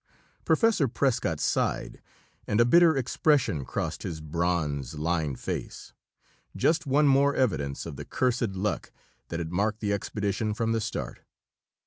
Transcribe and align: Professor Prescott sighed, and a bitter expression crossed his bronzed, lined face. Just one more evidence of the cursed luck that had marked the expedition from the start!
Professor 0.45 0.87
Prescott 0.87 1.39
sighed, 1.39 2.01
and 2.47 2.59
a 2.59 2.65
bitter 2.65 2.97
expression 2.97 3.63
crossed 3.63 4.01
his 4.01 4.19
bronzed, 4.19 4.95
lined 4.97 5.39
face. 5.39 5.93
Just 6.55 6.87
one 6.87 7.05
more 7.07 7.35
evidence 7.35 7.85
of 7.85 7.97
the 7.97 8.03
cursed 8.05 8.55
luck 8.55 8.91
that 9.27 9.39
had 9.39 9.51
marked 9.51 9.79
the 9.79 9.93
expedition 9.93 10.55
from 10.55 10.71
the 10.71 10.81
start! 10.81 11.19